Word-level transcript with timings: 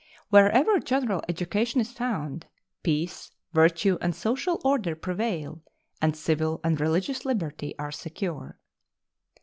Wherever 0.31 0.79
general 0.79 1.21
education 1.29 1.79
is 1.79 1.91
found, 1.91 2.47
peace, 2.81 3.29
virtue, 3.53 3.99
and 4.01 4.15
social 4.15 4.59
order 4.65 4.95
prevail 4.95 5.61
and 6.01 6.17
civil 6.17 6.59
and 6.63 6.79
religious 6.81 7.23
liberty 7.23 7.77
are 7.77 7.91
secure. 7.91 8.57